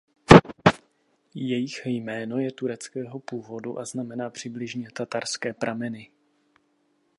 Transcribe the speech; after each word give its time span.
Jejich 1.33 1.85
jméno 1.85 2.37
je 2.39 2.51
tureckého 2.51 3.19
původu 3.19 3.79
a 3.79 3.85
znamená 3.85 4.29
přibližně 4.29 4.87
"tatarské 4.91 5.53
prameny". 5.53 6.11